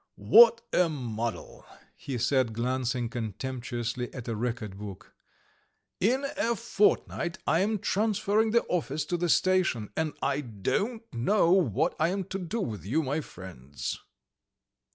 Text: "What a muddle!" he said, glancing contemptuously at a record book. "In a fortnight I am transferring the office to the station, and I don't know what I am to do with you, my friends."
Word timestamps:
"What 0.15 0.61
a 0.73 0.89
muddle!" 0.89 1.63
he 1.95 2.17
said, 2.17 2.53
glancing 2.53 3.07
contemptuously 3.07 4.11
at 4.15 4.27
a 4.27 4.35
record 4.35 4.79
book. 4.79 5.13
"In 5.99 6.25
a 6.37 6.55
fortnight 6.55 7.37
I 7.45 7.59
am 7.59 7.77
transferring 7.77 8.49
the 8.49 8.63
office 8.63 9.05
to 9.05 9.17
the 9.17 9.29
station, 9.29 9.91
and 9.95 10.13
I 10.19 10.41
don't 10.41 11.03
know 11.13 11.51
what 11.51 11.95
I 11.99 12.07
am 12.07 12.23
to 12.29 12.39
do 12.39 12.61
with 12.61 12.83
you, 12.83 13.03
my 13.03 13.21
friends." 13.21 13.99